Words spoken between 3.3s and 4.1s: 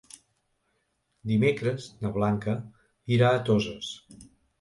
a Toses.